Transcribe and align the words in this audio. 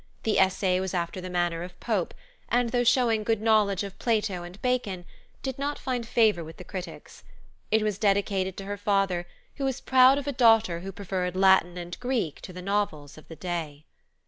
The 0.23 0.39
essay 0.39 0.79
was 0.79 0.95
after 0.95 1.21
the 1.21 1.29
manner 1.29 1.61
of 1.61 1.79
Pope, 1.79 2.15
and 2.49 2.71
though 2.71 2.83
showing 2.83 3.23
good 3.23 3.39
knowledge 3.39 3.83
of 3.83 3.99
Plato 3.99 4.41
and 4.41 4.59
Bacon, 4.63 5.05
did 5.43 5.59
not 5.59 5.77
find 5.77 6.07
favor 6.07 6.43
with 6.43 6.57
the 6.57 6.63
critics. 6.63 7.23
It 7.69 7.83
was 7.83 7.99
dedicated 7.99 8.57
to 8.57 8.65
her 8.65 8.77
father, 8.77 9.27
who 9.57 9.63
was 9.63 9.79
proud 9.79 10.17
of 10.17 10.25
a 10.25 10.31
daughter 10.33 10.79
who 10.79 10.91
preferred 10.91 11.35
Latin 11.35 11.77
and 11.77 11.99
Greek 11.99 12.41
to 12.41 12.51
the 12.51 12.63
novels 12.63 13.15
of 13.15 13.27
the 13.27 13.35
day. 13.35 13.85